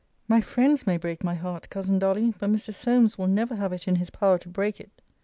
[0.27, 2.73] My friends may break my heart, cousin Dolly; but Mr.
[2.73, 4.99] Solmes will never have it in his power to break it.